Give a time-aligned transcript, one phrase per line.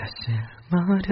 [0.00, 0.34] 사실
[0.70, 1.08] 말야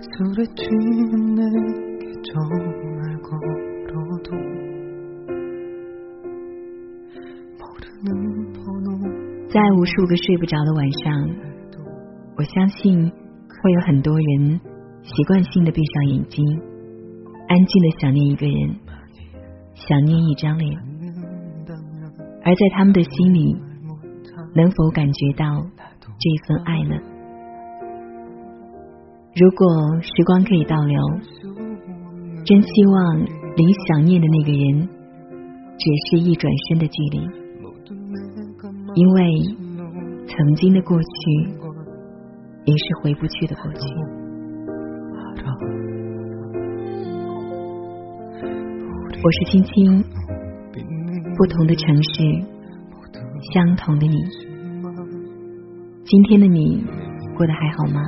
[0.00, 4.28] 술에 취한 내게 전화를 걸어도
[7.58, 8.86] 모르는 번호
[9.50, 11.12] 在无数个睡不着的晚上，
[11.72, 11.82] 도
[12.36, 14.60] 我相信会有很多人
[15.02, 16.44] 习惯性的闭上眼睛，
[17.48, 19.26] 安静的想念一个人， 많이
[19.74, 22.12] 想念一张脸， 않는다면
[22.44, 23.73] 而在他们的心里， 말 못한
[24.55, 25.45] 能否感觉到
[25.99, 26.95] 这份爱呢？
[29.35, 29.67] 如果
[30.01, 30.97] 时光可以倒流，
[32.45, 34.87] 真希望离想念的那个人
[35.77, 37.19] 只是一转身的距离。
[38.95, 39.31] 因为
[40.25, 41.05] 曾经的过去
[42.63, 43.79] 也是回不去的过去。
[49.21, 50.01] 我是青青，
[51.35, 52.54] 不同的城市。
[53.53, 54.17] 相同的你。
[56.05, 56.85] 今天的你
[57.35, 58.01] 过得还好吗？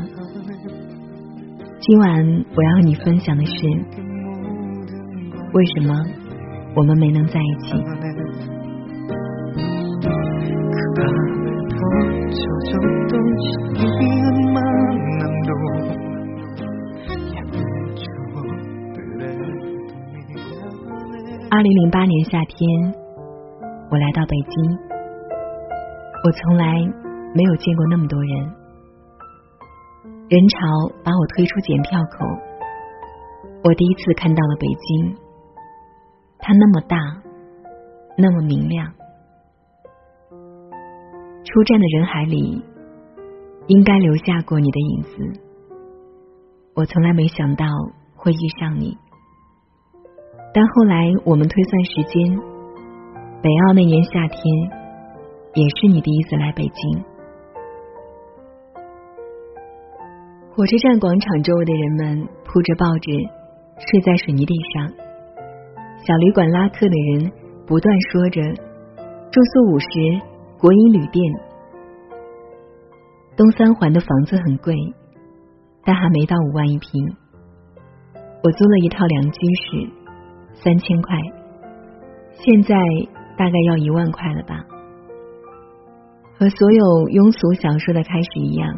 [1.80, 3.66] 今晚我要和你分享的是
[5.54, 5.94] 为什么
[6.76, 7.72] 我们没能在一起？
[21.50, 22.94] 二零零八年夏天
[23.90, 24.87] 我来到北京。
[26.24, 26.66] 我从来
[27.34, 28.32] 没有见过那么多人，
[30.30, 30.58] 人潮
[31.04, 32.26] 把我推出检票口，
[33.64, 35.16] 我第一次看到了北京，
[36.40, 36.98] 它那么大，
[38.18, 38.92] 那么明亮。
[41.46, 42.62] 出站的人海里，
[43.68, 45.42] 应该留下过你的影子。
[46.76, 47.66] 我从来没想到
[48.16, 48.98] 会遇上你。
[50.54, 52.38] 但后来我们推算时间，
[53.42, 54.44] 北奥那年夏天，
[55.58, 57.04] 也是你第一次来北京。
[60.54, 63.10] 火车站广场周围的人们铺着报纸，
[63.80, 64.88] 睡在水泥地上。
[66.06, 67.32] 小旅馆拉客的人
[67.66, 68.40] 不断说着
[69.32, 69.88] 住宿五十，
[70.60, 71.34] 国营旅店。
[73.36, 74.76] 东三环的房子很贵，
[75.84, 76.92] 但还没到五万一平。
[78.44, 79.90] 我租了一套两居室。
[80.54, 81.16] 三千块，
[82.34, 82.76] 现在
[83.38, 84.64] 大概要一万块了吧？
[86.40, 88.70] 和所有庸俗小说的开始一样，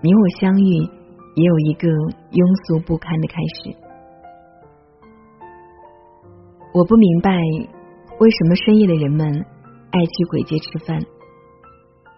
[0.00, 0.80] 你我相遇
[1.36, 1.86] 也有一个
[2.32, 3.76] 庸俗不堪的开始。
[6.72, 7.36] 我不明白
[8.18, 9.28] 为什么深夜的人们
[9.92, 10.98] 爱去鬼街吃饭。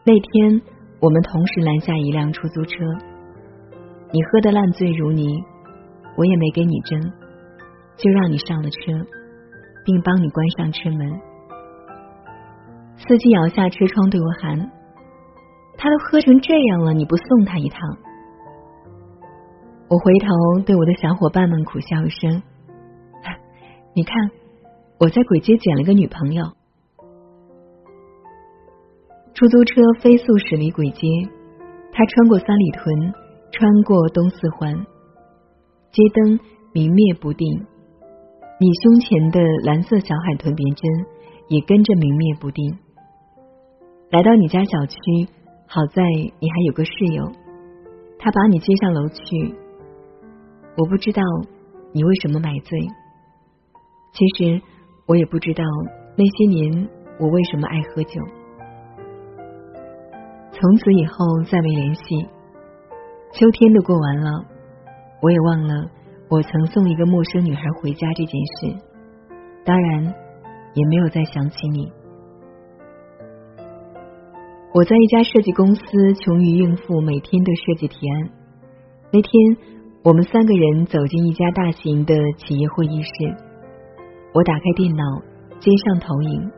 [0.05, 0.63] 那天
[1.01, 2.79] 我们同时拦下一辆出租车，
[4.13, 5.27] 你喝得烂醉如泥，
[6.17, 6.95] 我也没给你争。
[7.97, 8.93] 就让你上了车，
[9.85, 11.11] 并帮你关上车门。
[12.99, 14.71] 司机摇下车窗对我喊
[15.77, 17.81] ：“他都喝成这样了，你不送他一趟？”
[19.89, 20.27] 我回头
[20.65, 22.43] 对我的小伙伴们苦笑一声
[23.95, 24.31] ：“你看，
[24.99, 26.47] 我在鬼街捡了个女朋友。”
[29.35, 31.07] 出租车飞速驶离鬼街，
[31.93, 33.13] 它穿过三里屯，
[33.53, 34.75] 穿过东四环，
[35.93, 36.41] 街灯
[36.73, 37.67] 明灭不定。
[38.59, 40.91] 你胸前的蓝色小海豚别针
[41.49, 42.79] 也跟着明灭不定。
[44.09, 44.97] 来到你家小区，
[45.67, 46.01] 好在
[46.39, 47.25] 你还有个室友，
[48.21, 49.55] 他把你接上楼去。
[50.77, 51.23] 我不知道
[51.93, 52.79] 你为什么买醉，
[54.13, 54.63] 其实
[55.07, 55.65] 我也不知道
[56.17, 58.21] 那些年我为什么爱喝酒。
[60.53, 62.29] 从此以后再没联系，
[63.33, 64.45] 秋天都过完了，
[65.21, 65.91] 我也忘了。
[66.29, 68.77] 我曾送一个陌生女孩回家这件事，
[69.65, 70.05] 当然
[70.75, 71.93] 也没有再想起你。
[74.77, 75.81] 我在一家设计公司，
[76.21, 78.29] 穷于应付每天的设计提案。
[79.11, 79.57] 那天，
[80.05, 83.11] 我们三个人走进一家大型的企业会议室，
[84.35, 85.03] 我打开电脑，
[85.61, 86.51] 接上投影，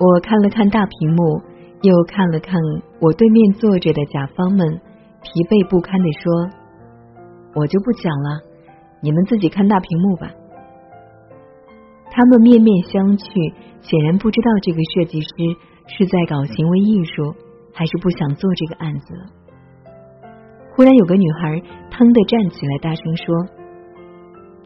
[0.00, 1.42] 我看了看大屏幕，
[1.82, 2.58] 又看了看
[2.98, 4.66] 我对面坐着的甲方们，
[5.20, 6.32] 疲惫不堪的说
[7.60, 8.40] ：“我就不讲了。”
[9.04, 10.30] 你们自己看大屏幕吧。
[12.10, 15.28] 他们面面相觑，显然不知道这个设计师
[15.88, 17.34] 是在搞行为艺术，
[17.72, 19.26] 还是不想做这个案子了。
[20.74, 23.48] 忽然有个女孩腾的站起来，大声说：“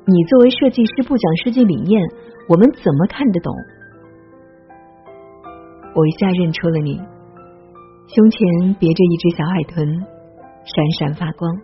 [0.04, 2.02] 你作为设计师不讲设计理念，
[2.48, 3.54] 我们怎么看得懂？”
[5.94, 7.00] 我一下认出了你，
[8.08, 10.06] 胸前别着一只小海豚，
[10.64, 11.60] 闪闪发光。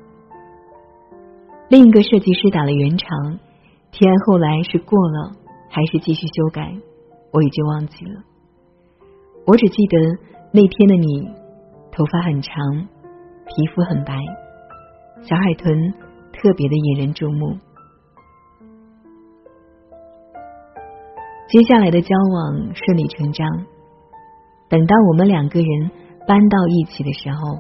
[1.69, 3.39] 另一个设计师打了圆场，
[3.91, 5.33] 提案后来是过了
[5.69, 6.75] 还是继续修改，
[7.33, 8.23] 我已经忘记了。
[9.49, 9.97] 我只记得
[10.53, 11.27] 那天的你，
[11.91, 12.55] 头发很长，
[13.47, 14.13] 皮肤很白，
[15.23, 15.75] 小海豚
[16.35, 17.57] 特别的引人注目。
[21.49, 23.49] 接下来的交往顺理成章。
[24.69, 25.91] 等到我们两个人
[26.27, 27.57] 搬到一起的时候，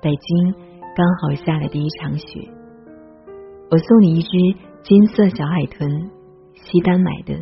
[0.00, 0.54] 北京
[0.94, 2.48] 刚好下了第一场雪。
[3.72, 4.30] 我送你一只
[4.84, 5.90] 金色小海豚，
[6.54, 7.34] 西单买的，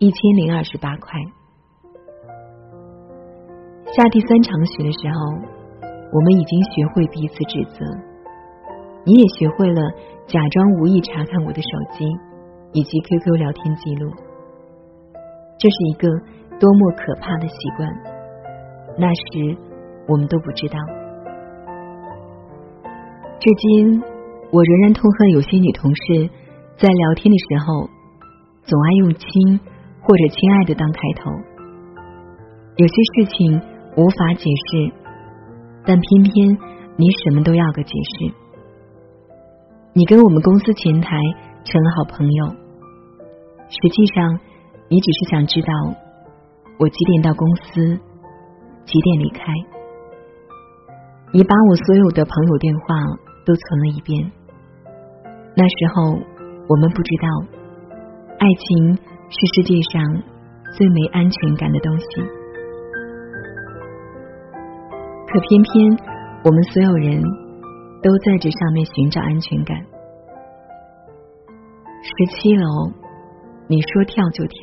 [0.00, 1.20] 一千零二十八块。
[3.94, 5.20] 下第三场雪的时候，
[6.12, 7.84] 我们已经学会彼此指责，
[9.04, 9.82] 你也学会了
[10.26, 12.06] 假装无意查看我的手机
[12.72, 14.10] 以及 QQ 聊天记录。
[15.58, 16.08] 这是一个
[16.58, 17.86] 多么可怕的习惯！
[18.96, 19.58] 那时
[20.08, 20.78] 我们都不知道。
[23.40, 24.00] 至今，
[24.50, 26.30] 我仍然痛恨有些女同事
[26.78, 27.90] 在聊天的时候，
[28.62, 29.60] 总爱用“亲”
[30.00, 31.30] 或者“亲爱的”当开头。
[32.76, 33.60] 有些事情
[33.96, 34.92] 无法解释，
[35.84, 36.58] 但偏偏
[36.96, 38.34] 你什么都要个解释。
[39.92, 41.16] 你跟我们公司前台
[41.64, 42.46] 成了好朋友，
[43.68, 44.40] 实际上。
[44.88, 45.72] 你只是想知道
[46.78, 47.80] 我几点到公司，
[48.84, 49.40] 几点离开。
[51.32, 52.84] 你把我所有的朋友电话
[53.46, 54.30] 都存了一遍。
[55.56, 56.12] 那时候
[56.68, 57.26] 我们不知道，
[58.38, 58.94] 爱情
[59.30, 60.22] 是世界上
[60.76, 62.06] 最没安全感的东西。
[65.32, 65.96] 可偏偏
[66.44, 67.22] 我们所有人
[68.02, 69.76] 都在这上面寻找安全感。
[72.02, 72.92] 十七楼。
[73.68, 74.58] 你说跳就跳，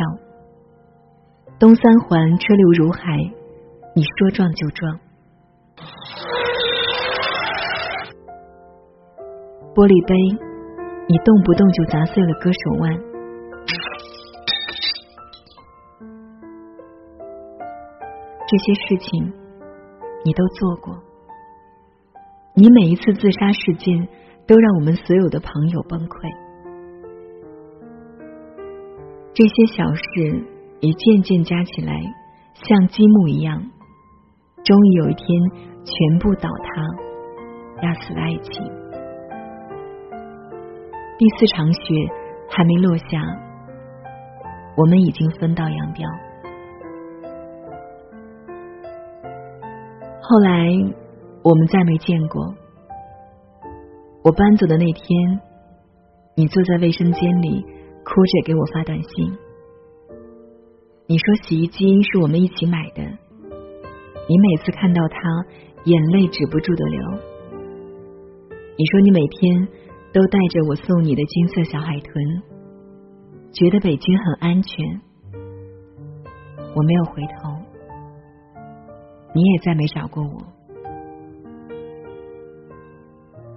[1.57, 3.01] 东三环车流如海，
[3.95, 4.99] 你说撞就撞。
[9.73, 10.13] 玻璃杯，
[11.07, 12.93] 你动不动就砸碎了歌手腕。
[18.45, 19.33] 这些事情
[20.23, 21.01] 你都做过，
[22.53, 24.07] 你每一次自杀事件
[24.45, 26.29] 都让我们所有的朋友崩溃。
[29.33, 30.45] 这些小事
[30.81, 31.93] 也渐渐加起来，
[32.53, 33.61] 像积木一样，
[34.65, 35.25] 终于有一天
[35.85, 36.83] 全部倒塌，
[37.81, 38.61] 压死了爱情。
[41.17, 41.79] 第四场雪
[42.49, 43.21] 还没落下，
[44.75, 46.28] 我们已经分道扬镳。
[50.29, 50.69] 后来
[51.41, 52.53] 我们再没见过。
[54.23, 55.41] 我搬走的那天，
[56.35, 57.65] 你坐在卫生间里。
[58.01, 59.37] 哭着给我发短信，
[61.05, 65.19] 你说洗衣机是我们一起买的，你每次看到它，
[65.83, 66.99] 眼泪止不住的流。
[68.77, 69.67] 你说你每天
[70.11, 72.41] 都带着我送你的金色小海豚，
[73.51, 75.01] 觉得北京很安全。
[76.73, 77.58] 我没有回头，
[79.33, 80.43] 你也再没找过我。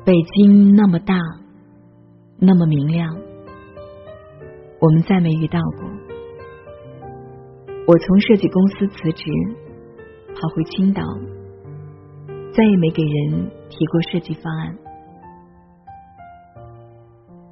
[0.04, 1.14] 北京那么大，
[2.38, 3.16] 那么明亮。
[4.80, 5.88] 我们再没遇到过。
[7.86, 9.24] 我从设计公司辞职，
[10.34, 11.02] 跑回青岛，
[12.52, 14.76] 再也没给人提过设计方案。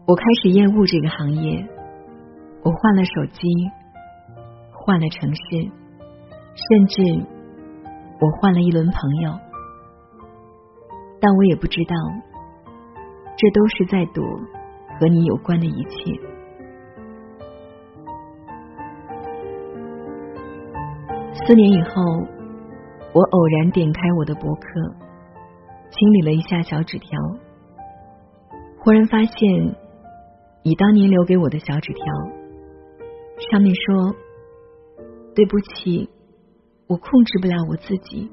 [0.06, 1.68] 我开始厌恶这个行业，
[2.64, 3.40] 我换了手机，
[4.72, 5.40] 换了城市，
[6.56, 7.26] 甚至
[8.20, 9.32] 我换了一轮朋友，
[11.20, 11.94] 但我也不知道，
[13.36, 14.22] 这都是在躲
[14.98, 16.20] 和你有关的一切。
[21.32, 22.02] 四年以后，
[23.14, 24.68] 我偶然点开我的博客，
[25.90, 27.18] 清理了一下小纸条，
[28.78, 29.74] 忽然发现
[30.62, 32.04] 你当年留给我的小纸条，
[33.50, 34.14] 上面说
[35.34, 36.10] ：“对不起，
[36.90, 38.28] 我控制不了我自己，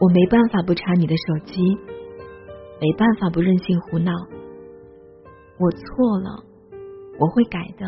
[0.00, 1.62] 我没办法不查你的手机，
[2.80, 4.12] 没办法不任性胡闹，
[5.58, 6.42] 我错了，
[7.20, 7.86] 我会改的。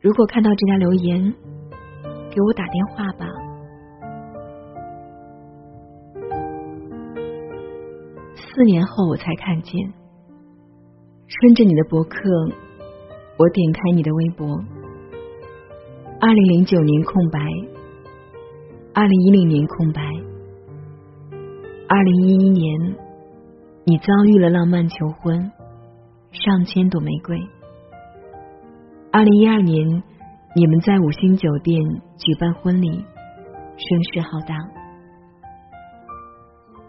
[0.00, 1.34] 如果看到这条留言。”
[2.30, 3.26] 给我打电话吧。
[8.36, 9.92] 四年后我才看见，
[11.26, 12.18] 顺着你的博客，
[13.38, 14.62] 我点开你的微博。
[16.20, 17.38] 二零零九年空白，
[18.92, 20.02] 二零一零年空白，
[21.88, 22.96] 二零一一年
[23.84, 25.52] 你遭遇了浪漫求婚，
[26.32, 27.38] 上千朵玫瑰。
[29.12, 30.02] 二零一二年。
[30.56, 31.78] 你们在五星酒店
[32.16, 34.56] 举办婚礼，声势浩大。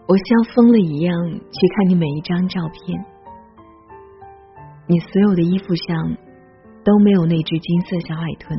[0.08, 3.04] 我像疯了一样去看你每一张照片，
[4.88, 6.16] 你所有的衣服上
[6.82, 8.58] 都没有那只金色小海豚。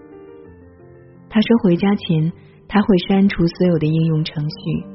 [1.33, 2.31] 他说回家前
[2.67, 4.85] 他会删除所有的应用程序，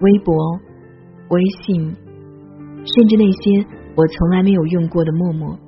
[0.00, 0.32] 微博、
[1.30, 1.94] 微信，
[2.86, 5.58] 甚至那些我从来没有用过的陌陌。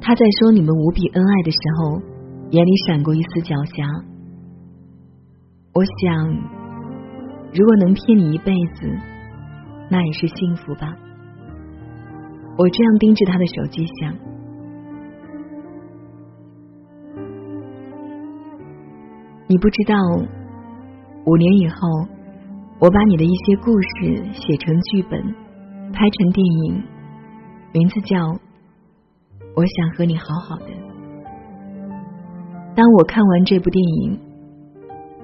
[0.00, 2.00] 他在说你们无比恩爱的时候，
[2.50, 4.04] 眼里闪过一丝狡黠。
[5.74, 6.28] 我想，
[7.52, 8.86] 如果能骗你一辈子，
[9.90, 10.94] 那也是幸福吧。
[12.58, 14.14] 我这样盯着他的手机想，
[19.52, 19.94] 你不知道，
[21.26, 21.76] 五年以后，
[22.78, 25.22] 我把你的一些故事写成剧本，
[25.92, 26.82] 拍成电影，
[27.70, 28.16] 名字叫
[29.54, 30.64] 《我想和你好好的》。
[32.74, 34.18] 当我看完这部电影。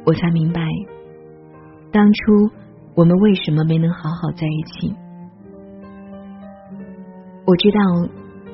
[0.04, 0.61] 我才明白，
[1.90, 2.50] 当初
[2.94, 4.94] 我们为什么没能好好在一起。
[7.47, 7.78] 我知道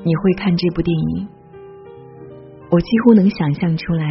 [0.05, 1.27] 你会看这部电影，
[2.71, 4.05] 我几乎能想象出来，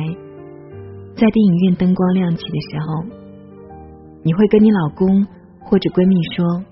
[1.16, 3.04] 在电影院灯光亮起的时候，
[4.23, 5.25] 你会跟你老公
[5.61, 6.64] 或者闺蜜说：“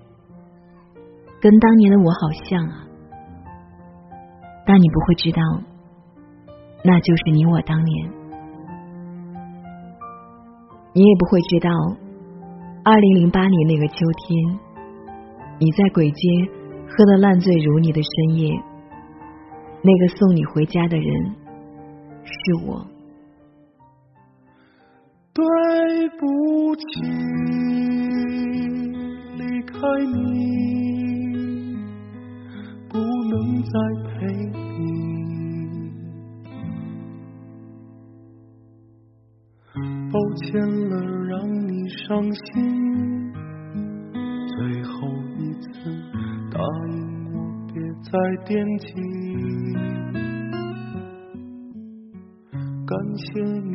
[1.40, 2.86] 跟当年的我好像啊。”
[4.66, 5.42] 但你不会知道，
[6.84, 8.10] 那就是你我当年。
[10.92, 11.70] 你也不会知道，
[12.84, 13.94] 二零零八年那个秋
[14.26, 14.58] 天，
[15.58, 16.28] 你在鬼街
[16.88, 18.60] 喝得烂醉如泥的深夜，
[19.82, 21.06] 那个送你回家的人
[22.24, 22.91] 是我。
[25.34, 25.44] 对
[26.18, 26.84] 不起，
[29.38, 29.72] 离开
[30.12, 31.74] 你，
[32.90, 33.72] 不能再
[34.10, 34.60] 陪你。
[40.12, 40.60] 抱歉
[40.90, 40.92] 了，
[41.26, 41.32] 让
[41.66, 43.32] 你伤心。
[44.46, 45.08] 最后
[45.38, 45.68] 一次
[46.52, 46.60] 答
[46.90, 46.94] 应
[47.32, 47.34] 我，
[47.72, 48.10] 别再
[48.44, 48.86] 惦记。
[52.84, 53.24] 感谢
[53.70, 53.74] 你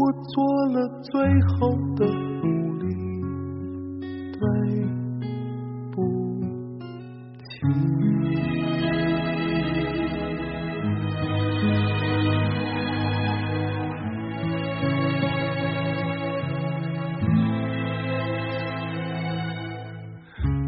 [0.00, 0.32] 我做
[0.68, 1.58] 了最后
[1.94, 2.46] 的努
[2.78, 2.84] 力。
[4.32, 4.40] 对
[5.92, 5.94] 不
[7.36, 7.50] 起。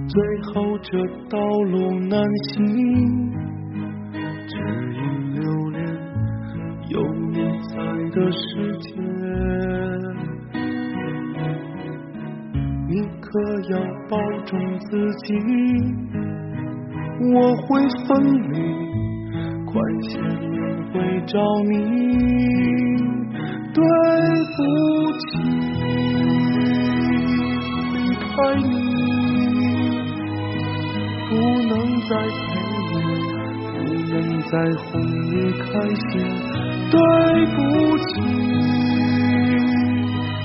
[0.09, 0.15] 最
[0.53, 0.91] 后这
[1.31, 1.39] 道
[1.71, 2.21] 路难
[2.51, 2.61] 行，
[4.47, 4.53] 只
[4.93, 5.01] 因
[5.33, 5.81] 留恋
[6.91, 6.95] 有
[7.31, 7.37] 你
[7.71, 7.73] 在
[8.11, 8.43] 的世
[8.81, 8.92] 界。
[15.41, 15.51] 你，
[17.33, 17.67] 我会
[18.07, 18.11] 分
[18.51, 18.55] 离，
[19.65, 19.73] 快
[20.03, 20.53] 些轮
[20.93, 20.95] 回
[21.27, 21.35] 找
[21.69, 21.73] 你。
[23.75, 23.81] 对
[24.55, 24.59] 不
[25.19, 25.27] 起，
[27.95, 28.71] 离开你。
[31.29, 31.73] 不能
[32.03, 32.45] 再陪
[32.91, 32.93] 你，
[33.73, 33.75] 不
[34.11, 34.53] 能再
[34.85, 35.65] 哄你开
[36.11, 36.11] 心。
[36.91, 36.95] 对
[37.55, 37.57] 不
[38.09, 38.11] 起，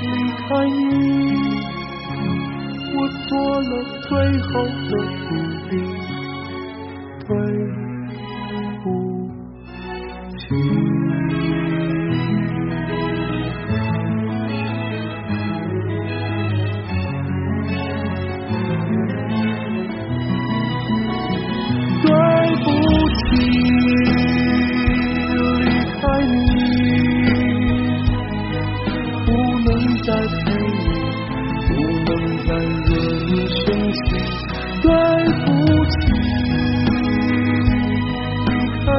[0.01, 0.03] 离
[0.47, 0.79] 开你，
[3.27, 3.71] 做了
[4.07, 4.09] 最
[4.41, 4.91] 后的
[5.23, 5.27] 注
[5.69, 5.73] 定，
[7.27, 7.29] 对
[8.83, 8.85] 不
[10.37, 11.06] 起。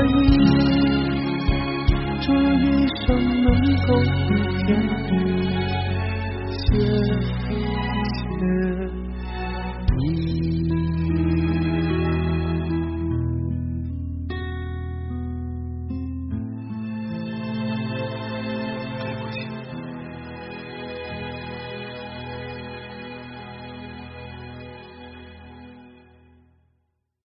[0.09, 0.37] 你
[2.21, 2.67] 这一
[3.07, 3.07] 生
[3.43, 3.47] 能
[3.87, 3.89] 够
[4.29, 4.33] 遇
[4.67, 4.69] 见
[5.11, 5.38] 你。